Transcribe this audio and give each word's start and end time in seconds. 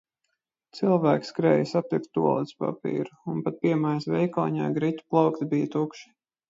Cilvēki 0.77 1.29
skrēja 1.31 1.67
sapirkt 1.73 2.09
tualetes 2.19 2.57
papīru, 2.65 3.15
un 3.35 3.47
pat 3.49 3.63
piemājas 3.67 4.13
veikaliņā 4.17 4.75
griķu 4.81 5.11
plaukti 5.15 5.55
bija 5.55 5.75
tukši. 5.81 6.09